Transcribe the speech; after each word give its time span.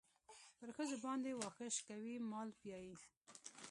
پر 0.57 0.69
ښځو 0.75 0.95
باندې 1.05 1.29
واښه 1.33 1.67
شکوي 1.77 2.15
مال 2.31 2.49
پيايي. 2.59 2.95